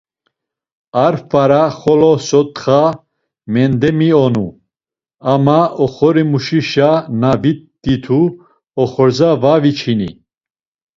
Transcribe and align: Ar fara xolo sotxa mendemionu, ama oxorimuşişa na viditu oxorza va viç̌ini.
Ar 1.05 1.15
fara 1.29 1.61
xolo 1.79 2.11
sotxa 2.27 2.81
mendemionu, 3.53 4.47
ama 5.33 5.59
oxorimuşişa 5.83 6.91
na 7.21 7.31
viditu 7.41 8.21
oxorza 8.81 9.31
va 9.41 9.53
viç̌ini. 9.63 10.09